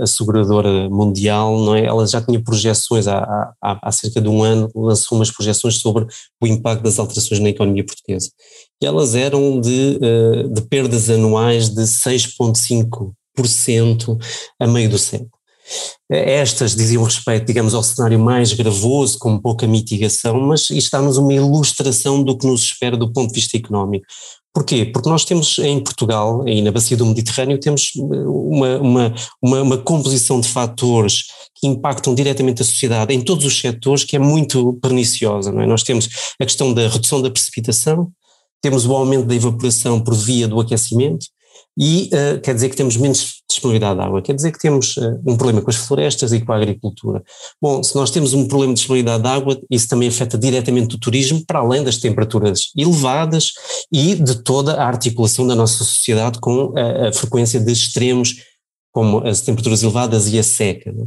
asseguradora 0.00 0.88
mundial, 0.88 1.58
não 1.58 1.74
é? 1.74 1.84
ela 1.84 2.06
já 2.06 2.22
tinha 2.22 2.40
projeções 2.40 3.08
há, 3.08 3.52
há, 3.60 3.88
há 3.88 3.90
cerca 3.90 4.20
de 4.20 4.28
um 4.28 4.44
ano, 4.44 4.70
lançou 4.72 5.18
umas 5.18 5.32
projeções 5.32 5.78
sobre 5.78 6.06
o 6.40 6.46
impacto 6.46 6.84
das 6.84 7.00
alterações 7.00 7.40
na 7.40 7.48
economia 7.48 7.84
portuguesa. 7.84 8.30
E 8.80 8.86
elas 8.86 9.16
eram 9.16 9.60
de, 9.60 9.98
de 10.48 10.62
perdas 10.62 11.10
anuais 11.10 11.68
de 11.68 11.82
6,5% 11.82 14.16
a 14.60 14.66
meio 14.68 14.90
do 14.90 14.98
século. 14.98 15.39
Estas 16.10 16.74
diziam 16.74 17.04
respeito, 17.04 17.46
digamos, 17.46 17.74
ao 17.74 17.82
cenário 17.82 18.18
mais 18.18 18.52
gravoso, 18.52 19.18
com 19.18 19.38
pouca 19.38 19.66
mitigação, 19.66 20.40
mas 20.40 20.68
isto 20.70 20.90
dá-nos 20.90 21.16
uma 21.16 21.32
ilustração 21.32 22.22
do 22.22 22.36
que 22.36 22.46
nos 22.46 22.62
espera 22.62 22.96
do 22.96 23.12
ponto 23.12 23.28
de 23.28 23.34
vista 23.40 23.56
económico. 23.56 24.06
Porquê? 24.52 24.84
Porque 24.84 25.08
nós 25.08 25.24
temos 25.24 25.58
em 25.60 25.78
Portugal, 25.78 26.46
e 26.46 26.60
na 26.60 26.72
bacia 26.72 26.96
do 26.96 27.06
Mediterrâneo, 27.06 27.58
temos 27.58 27.92
uma, 27.94 28.78
uma, 28.78 29.14
uma, 29.40 29.62
uma, 29.62 29.78
composição 29.78 30.40
de 30.40 30.48
fatores 30.48 31.26
que 31.54 31.68
impactam 31.68 32.16
diretamente 32.16 32.60
a 32.60 32.64
sociedade 32.64 33.14
em 33.14 33.20
todos 33.20 33.44
os 33.44 33.60
setores 33.60 34.02
que 34.02 34.16
é 34.16 34.18
muito 34.18 34.76
perniciosa. 34.82 35.50
É? 35.50 35.66
Nós 35.66 35.84
temos 35.84 36.08
a 36.40 36.44
questão 36.44 36.74
da 36.74 36.88
redução 36.88 37.22
da 37.22 37.30
precipitação, 37.30 38.10
temos 38.60 38.86
o 38.86 38.92
aumento 38.92 39.26
da 39.26 39.36
evaporação 39.36 40.00
por 40.00 40.14
via 40.14 40.48
do 40.48 40.58
aquecimento, 40.58 41.26
e 41.78 42.10
uh, 42.12 42.40
quer 42.40 42.54
dizer 42.54 42.68
que 42.68 42.76
temos 42.76 42.96
menos 42.96 43.42
disponibilidade 43.48 43.98
de 43.98 44.06
água, 44.06 44.22
quer 44.22 44.34
dizer 44.34 44.52
que 44.52 44.58
temos 44.58 44.96
uh, 44.96 45.20
um 45.26 45.36
problema 45.36 45.62
com 45.62 45.70
as 45.70 45.76
florestas 45.76 46.32
e 46.32 46.40
com 46.40 46.52
a 46.52 46.56
agricultura. 46.56 47.22
Bom, 47.60 47.82
se 47.82 47.94
nós 47.94 48.10
temos 48.10 48.34
um 48.34 48.46
problema 48.46 48.74
de 48.74 48.80
disponibilidade 48.80 49.22
de 49.22 49.28
água, 49.28 49.60
isso 49.70 49.88
também 49.88 50.08
afeta 50.08 50.36
diretamente 50.36 50.94
o 50.94 50.98
turismo, 50.98 51.44
para 51.46 51.60
além 51.60 51.82
das 51.82 51.98
temperaturas 51.98 52.70
elevadas 52.76 53.52
e 53.92 54.14
de 54.14 54.42
toda 54.42 54.74
a 54.74 54.86
articulação 54.86 55.46
da 55.46 55.54
nossa 55.54 55.84
sociedade 55.84 56.38
com 56.40 56.72
a, 56.76 57.08
a 57.08 57.12
frequência 57.12 57.60
de 57.60 57.72
extremos, 57.72 58.36
como 58.92 59.26
as 59.26 59.40
temperaturas 59.40 59.82
elevadas 59.82 60.28
e 60.28 60.38
a 60.38 60.42
seca. 60.42 60.92
Não? 60.92 61.04
É? 61.04 61.06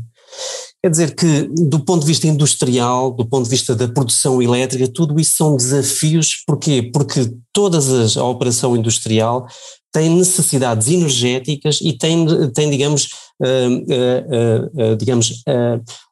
Quer 0.84 0.90
dizer 0.90 1.16
que, 1.16 1.44
do 1.70 1.80
ponto 1.80 2.02
de 2.02 2.08
vista 2.08 2.28
industrial, 2.28 3.12
do 3.12 3.26
ponto 3.26 3.46
de 3.46 3.50
vista 3.50 3.74
da 3.74 3.88
produção 3.88 4.42
elétrica, 4.42 4.86
tudo 4.94 5.18
isso 5.18 5.38
são 5.38 5.56
desafios. 5.56 6.44
Porquê? 6.46 6.90
Porque 6.94 7.34
toda 7.54 7.80
a 8.20 8.24
operação 8.26 8.76
industrial 8.76 9.48
tem 9.94 10.10
necessidades 10.10 10.88
energéticas 10.88 11.80
e 11.80 11.94
tem, 11.94 12.26
tem 12.52 12.70
digamos, 12.70 13.10
uh, 13.40 13.46
uh, 13.46 14.92
uh, 14.92 14.96
digamos 14.98 15.44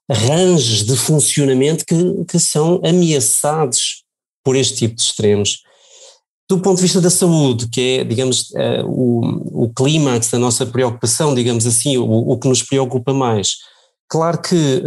ranges 0.09 0.85
de 0.85 0.95
funcionamento 0.95 1.83
que, 1.85 1.95
que 2.25 2.39
são 2.39 2.79
ameaçados 2.85 4.03
por 4.43 4.55
este 4.55 4.77
tipo 4.77 4.95
de 4.95 5.01
extremos. 5.01 5.63
Do 6.49 6.59
ponto 6.59 6.75
de 6.75 6.81
vista 6.83 6.99
da 6.99 7.09
saúde, 7.09 7.69
que 7.69 7.99
é, 7.99 8.03
digamos, 8.03 8.51
o, 8.85 9.63
o 9.63 9.73
clímax 9.73 10.29
da 10.29 10.37
nossa 10.37 10.65
preocupação, 10.65 11.33
digamos 11.33 11.65
assim, 11.65 11.97
o, 11.97 12.03
o 12.03 12.37
que 12.37 12.49
nos 12.49 12.61
preocupa 12.61 13.13
mais. 13.13 13.55
Claro 14.09 14.41
que 14.41 14.83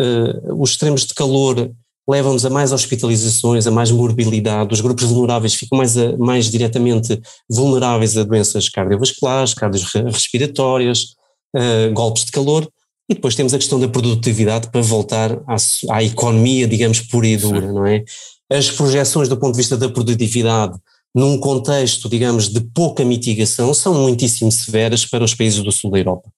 os 0.58 0.72
extremos 0.72 1.06
de 1.06 1.14
calor 1.14 1.72
levam-nos 2.08 2.44
a 2.44 2.50
mais 2.50 2.72
hospitalizações, 2.72 3.66
a 3.66 3.70
mais 3.70 3.90
morbilidade, 3.90 4.72
os 4.72 4.80
grupos 4.80 5.04
vulneráveis 5.04 5.54
ficam 5.54 5.78
mais, 5.78 5.96
a, 5.96 6.16
mais 6.16 6.50
diretamente 6.50 7.20
vulneráveis 7.48 8.16
a 8.16 8.24
doenças 8.24 8.68
cardiovasculares, 8.68 9.54
cardiorrespiratórias, 9.54 11.14
uh, 11.56 11.92
golpes 11.92 12.24
de 12.24 12.32
calor, 12.32 12.68
e 13.08 13.14
depois 13.14 13.34
temos 13.34 13.52
a 13.52 13.58
questão 13.58 13.78
da 13.78 13.88
produtividade 13.88 14.70
para 14.70 14.80
voltar 14.80 15.32
à, 15.46 15.56
à 15.90 16.02
economia, 16.02 16.66
digamos, 16.66 17.00
pura 17.00 17.26
e 17.26 17.36
dura, 17.36 17.72
não 17.72 17.86
é? 17.86 18.04
As 18.50 18.70
projeções 18.70 19.28
do 19.28 19.36
ponto 19.36 19.52
de 19.52 19.58
vista 19.58 19.76
da 19.76 19.88
produtividade 19.88 20.78
num 21.14 21.38
contexto, 21.38 22.08
digamos, 22.08 22.48
de 22.48 22.60
pouca 22.60 23.04
mitigação, 23.04 23.72
são 23.72 23.94
muitíssimo 23.94 24.50
severas 24.50 25.06
para 25.06 25.22
os 25.22 25.34
países 25.34 25.62
do 25.62 25.70
sul 25.70 25.90
da 25.90 25.98
Europa. 25.98 26.28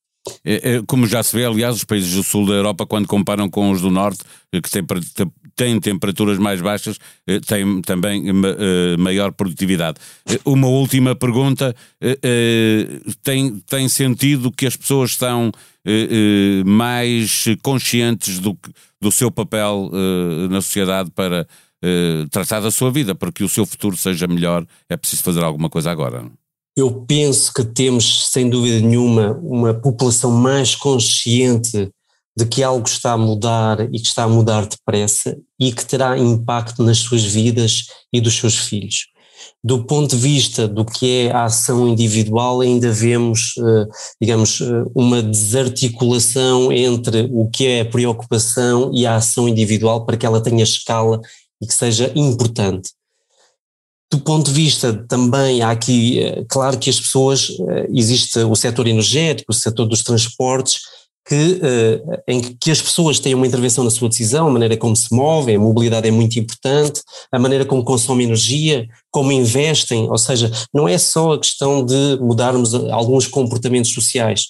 É, 0.44 0.74
é, 0.74 0.82
como 0.86 1.06
já 1.06 1.22
se 1.22 1.34
vê, 1.34 1.44
aliás, 1.44 1.76
os 1.76 1.84
países 1.84 2.14
do 2.14 2.22
sul 2.22 2.46
da 2.46 2.52
Europa, 2.52 2.84
quando 2.84 3.06
comparam 3.06 3.48
com 3.48 3.70
os 3.70 3.80
do 3.80 3.90
norte, 3.90 4.22
que 4.52 4.70
têm 4.70 4.84
têm 5.56 5.80
temperaturas 5.80 6.38
mais 6.38 6.60
baixas, 6.60 6.98
eh, 7.26 7.40
têm 7.40 7.80
também 7.80 8.24
eh, 8.28 8.96
maior 8.98 9.32
produtividade. 9.32 9.98
Eh, 10.28 10.38
uma 10.44 10.68
última 10.68 11.16
pergunta: 11.16 11.74
tem, 13.22 13.58
tem 13.60 13.88
sentido 13.88 14.52
que 14.52 14.66
as 14.66 14.76
pessoas 14.76 15.10
estão 15.10 15.50
mais 16.64 17.44
conscientes 17.62 18.38
do, 18.38 18.56
do 19.00 19.10
seu 19.10 19.30
papel 19.30 19.90
na 20.50 20.60
sociedade 20.60 21.10
para 21.12 21.46
tratar 22.30 22.60
da 22.60 22.70
sua 22.70 22.90
vida, 22.90 23.14
para 23.14 23.30
que 23.30 23.44
o 23.44 23.48
seu 23.48 23.64
futuro 23.64 23.96
seja 23.96 24.26
melhor? 24.26 24.66
É 24.88 24.96
preciso 24.96 25.22
fazer 25.22 25.42
alguma 25.44 25.70
coisa 25.70 25.90
agora. 25.90 26.24
Eu 26.76 27.04
penso 27.06 27.54
que 27.54 27.64
temos, 27.64 28.28
sem 28.28 28.50
dúvida 28.50 28.80
nenhuma, 28.80 29.32
uma 29.42 29.72
população 29.72 30.30
mais 30.30 30.74
consciente 30.74 31.88
de 32.36 32.44
que 32.44 32.62
algo 32.62 32.86
está 32.86 33.12
a 33.12 33.18
mudar 33.18 33.80
e 33.92 33.98
que 33.98 34.06
está 34.06 34.24
a 34.24 34.28
mudar 34.28 34.66
depressa 34.66 35.36
e 35.58 35.72
que 35.72 35.84
terá 35.86 36.18
impacto 36.18 36.82
nas 36.82 36.98
suas 36.98 37.24
vidas 37.24 37.86
e 38.12 38.20
dos 38.20 38.36
seus 38.36 38.56
filhos. 38.56 39.06
Do 39.62 39.84
ponto 39.84 40.14
de 40.14 40.22
vista 40.22 40.68
do 40.68 40.84
que 40.84 41.26
é 41.26 41.32
a 41.32 41.44
ação 41.44 41.88
individual, 41.88 42.60
ainda 42.60 42.90
vemos, 42.92 43.54
eh, 43.58 43.86
digamos, 44.20 44.60
eh, 44.60 44.84
uma 44.94 45.22
desarticulação 45.22 46.70
entre 46.72 47.28
o 47.32 47.48
que 47.48 47.66
é 47.66 47.80
a 47.80 47.84
preocupação 47.84 48.90
e 48.94 49.06
a 49.06 49.16
ação 49.16 49.48
individual 49.48 50.04
para 50.04 50.16
que 50.16 50.26
ela 50.26 50.42
tenha 50.42 50.62
escala 50.62 51.20
e 51.60 51.66
que 51.66 51.74
seja 51.74 52.12
importante. 52.14 52.90
Do 54.10 54.20
ponto 54.20 54.46
de 54.46 54.52
vista 54.52 55.04
também, 55.08 55.62
há 55.62 55.70
aqui, 55.70 56.20
eh, 56.20 56.44
claro 56.48 56.78
que 56.78 56.90
as 56.90 57.00
pessoas, 57.00 57.48
existe 57.92 58.38
o 58.38 58.54
setor 58.54 58.86
energético, 58.86 59.52
o 59.52 59.54
setor 59.54 59.86
dos 59.86 60.02
transportes, 60.02 60.80
que, 61.26 61.60
uh, 61.60 62.22
em 62.28 62.40
que 62.40 62.70
as 62.70 62.80
pessoas 62.80 63.18
têm 63.18 63.34
uma 63.34 63.46
intervenção 63.46 63.82
na 63.82 63.90
sua 63.90 64.08
decisão, 64.08 64.46
a 64.46 64.50
maneira 64.50 64.76
como 64.76 64.94
se 64.94 65.12
movem, 65.12 65.56
a 65.56 65.60
mobilidade 65.60 66.06
é 66.06 66.10
muito 66.10 66.38
importante, 66.38 67.02
a 67.32 67.38
maneira 67.38 67.64
como 67.64 67.84
consomem 67.84 68.26
energia, 68.26 68.86
como 69.10 69.32
investem, 69.32 70.08
ou 70.08 70.18
seja, 70.18 70.50
não 70.72 70.88
é 70.88 70.96
só 70.96 71.32
a 71.32 71.40
questão 71.40 71.84
de 71.84 72.16
mudarmos 72.20 72.72
alguns 72.74 73.26
comportamentos 73.26 73.92
sociais. 73.92 74.46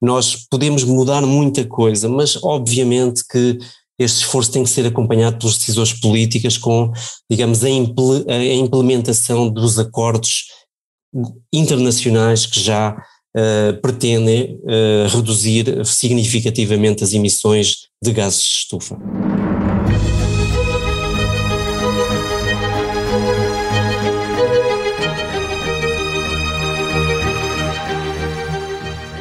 Nós 0.00 0.46
podemos 0.50 0.82
mudar 0.82 1.20
muita 1.22 1.64
coisa, 1.66 2.08
mas 2.08 2.42
obviamente 2.42 3.22
que 3.30 3.58
este 3.98 4.22
esforço 4.22 4.50
tem 4.50 4.64
que 4.64 4.70
ser 4.70 4.86
acompanhado 4.86 5.38
pelos 5.38 5.58
decisores 5.58 5.92
políticas 5.92 6.56
com, 6.56 6.90
digamos, 7.30 7.62
a, 7.62 7.68
implementação 7.68 9.48
dos 9.48 9.78
acordos 9.78 10.46
internacionais 11.52 12.44
que 12.44 12.60
já 12.60 12.96
uh, 13.36 13.80
pretendem 13.80 14.60
uh, 14.62 15.08
reduzir 15.08 15.84
significativamente 15.84 17.02
as 17.02 17.12
emissões 17.12 17.88
de 18.02 18.12
gases 18.12 18.42
de 18.42 18.48
estufa. 18.58 18.98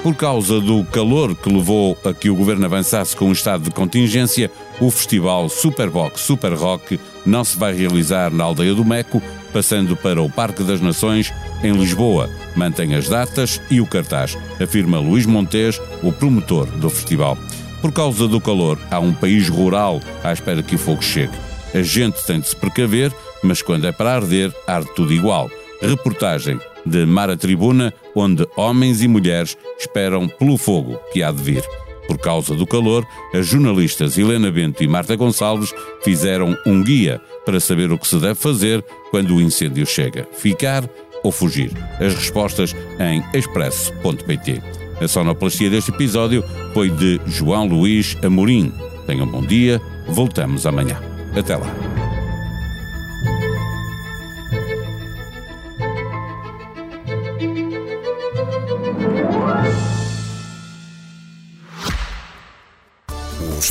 Por 0.03 0.15
causa 0.15 0.59
do 0.59 0.83
calor 0.83 1.33
que 1.33 1.47
levou 1.47 1.97
a 2.03 2.13
que 2.13 2.29
o 2.29 2.35
governo 2.35 2.65
avançasse 2.65 3.15
com 3.15 3.29
o 3.29 3.31
estado 3.31 3.63
de 3.63 3.71
contingência, 3.71 4.51
o 4.81 4.91
festival 4.91 5.47
Superbox 5.47 6.19
Super 6.19 6.53
Rock 6.53 6.99
não 7.25 7.41
se 7.45 7.57
vai 7.57 7.73
realizar 7.73 8.29
na 8.29 8.43
aldeia 8.43 8.75
do 8.75 8.83
Meco, 8.83 9.21
passando 9.53 9.95
para 9.95 10.21
o 10.21 10.29
Parque 10.29 10.63
das 10.63 10.81
Nações, 10.81 11.31
em 11.63 11.71
Lisboa. 11.71 12.29
Mantém 12.55 12.95
as 12.95 13.07
datas 13.07 13.61
e 13.69 13.79
o 13.79 13.85
cartaz, 13.85 14.37
afirma 14.61 14.99
Luís 14.99 15.25
Montes, 15.25 15.79
o 16.01 16.11
promotor 16.11 16.65
do 16.65 16.89
festival. 16.89 17.37
Por 17.81 17.91
causa 17.91 18.27
do 18.27 18.41
calor, 18.41 18.79
há 18.89 18.99
um 18.99 19.13
país 19.13 19.47
rural 19.47 20.01
à 20.23 20.33
espera 20.33 20.63
que 20.63 20.75
o 20.75 20.79
fogo 20.79 21.03
chegue. 21.03 21.33
A 21.73 21.81
gente 21.81 22.23
tem 22.25 22.39
de 22.39 22.47
se 22.47 22.55
precaver, 22.55 23.13
mas 23.43 23.61
quando 23.61 23.85
é 23.85 23.91
para 23.91 24.15
arder, 24.15 24.53
arde 24.67 24.89
tudo 24.95 25.13
igual. 25.13 25.49
Reportagem 25.81 26.59
de 26.85 27.05
Mara 27.05 27.37
Tribuna, 27.37 27.93
onde 28.15 28.47
homens 28.55 29.01
e 29.01 29.07
mulheres 29.07 29.57
esperam 29.79 30.27
pelo 30.27 30.57
fogo 30.57 30.99
que 31.11 31.21
há 31.21 31.31
de 31.31 31.41
vir. 31.41 31.63
Por 32.07 32.17
causa 32.17 32.53
do 32.55 32.67
calor, 32.67 33.05
as 33.33 33.47
jornalistas 33.47 34.17
Helena 34.17 34.51
Bento 34.51 34.83
e 34.83 34.87
Marta 34.87 35.15
Gonçalves 35.15 35.73
fizeram 36.03 36.57
um 36.65 36.83
guia 36.83 37.21
para 37.45 37.59
saber 37.59 37.91
o 37.91 37.97
que 37.97 38.07
se 38.07 38.19
deve 38.19 38.35
fazer 38.35 38.83
quando 39.09 39.35
o 39.35 39.41
incêndio 39.41 39.85
chega: 39.85 40.27
ficar 40.33 40.87
ou 41.23 41.31
fugir. 41.31 41.71
As 41.99 42.13
respostas 42.13 42.75
em 42.99 43.23
expresso.pt. 43.37 44.61
A 45.01 45.07
sonoplastia 45.07 45.69
deste 45.69 45.91
episódio 45.91 46.43
foi 46.73 46.89
de 46.89 47.19
João 47.25 47.67
Luís 47.67 48.17
Amorim. 48.23 48.71
Tenham 49.07 49.25
um 49.25 49.31
bom 49.31 49.41
dia, 49.41 49.81
voltamos 50.07 50.65
amanhã. 50.65 50.99
Até 51.35 51.55
lá. 51.55 51.92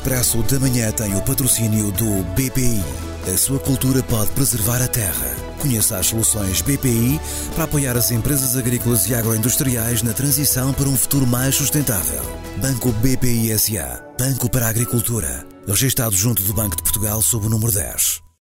Expresso 0.02 0.42
da 0.42 0.58
Manhã 0.58 0.90
tem 0.90 1.14
o 1.14 1.22
patrocínio 1.22 1.92
do 1.92 2.24
BPI. 2.34 2.82
A 3.32 3.36
sua 3.36 3.60
cultura 3.60 4.02
pode 4.02 4.32
preservar 4.32 4.82
a 4.82 4.88
terra. 4.88 5.36
Conheça 5.60 5.96
as 5.96 6.08
soluções 6.08 6.60
BPI 6.60 7.20
para 7.54 7.64
apoiar 7.64 7.96
as 7.96 8.10
empresas 8.10 8.56
agrícolas 8.56 9.08
e 9.08 9.14
agroindustriais 9.14 10.02
na 10.02 10.12
transição 10.12 10.72
para 10.72 10.88
um 10.88 10.96
futuro 10.96 11.24
mais 11.24 11.54
sustentável. 11.54 12.20
Banco 12.56 12.90
BPI 12.94 13.56
SA. 13.56 14.04
Banco 14.18 14.50
para 14.50 14.66
a 14.66 14.70
Agricultura. 14.70 15.46
Registrado 15.68 16.16
junto 16.16 16.42
do 16.42 16.52
Banco 16.52 16.74
de 16.74 16.82
Portugal 16.82 17.22
sob 17.22 17.46
o 17.46 17.48
número 17.48 17.70
10. 17.70 18.31